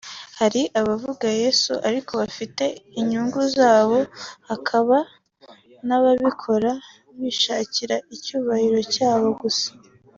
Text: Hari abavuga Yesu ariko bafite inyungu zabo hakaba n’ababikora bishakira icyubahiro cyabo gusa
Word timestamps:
Hari 0.39 0.61
abavuga 0.79 1.27
Yesu 1.41 1.71
ariko 1.89 2.11
bafite 2.21 2.65
inyungu 2.99 3.39
zabo 3.57 3.99
hakaba 4.49 4.97
n’ababikora 5.87 6.71
bishakira 7.19 7.95
icyubahiro 8.15 8.79
cyabo 8.95 9.27
gusa 9.41 9.69